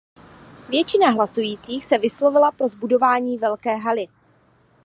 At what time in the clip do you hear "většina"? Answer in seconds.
0.69-1.09